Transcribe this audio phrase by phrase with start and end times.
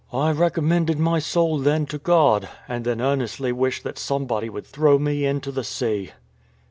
[0.11, 4.97] I recommended my soul then to God, and then earnestly wished that somebody would throw
[4.97, 6.11] me into the into the sea.